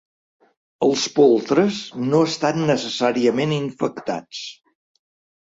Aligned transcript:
Els 0.85 1.03
poltres 1.19 1.81
no 2.13 2.23
estan 2.31 2.65
necessàriament 2.71 3.55
infectats. 3.59 4.43